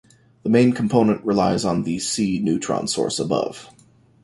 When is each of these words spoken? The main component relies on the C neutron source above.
The 0.41 0.49
main 0.49 0.71
component 0.73 1.23
relies 1.23 1.63
on 1.63 1.83
the 1.83 1.99
C 1.99 2.39
neutron 2.39 2.87
source 2.87 3.19
above. 3.19 3.69